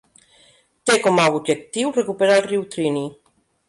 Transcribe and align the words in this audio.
Té 0.91 0.95
com 1.03 1.23
a 1.25 1.27
objectiu 1.41 1.95
recuperar 2.01 2.43
el 2.43 2.47
riu 2.51 2.69
Triniy. 2.77 3.11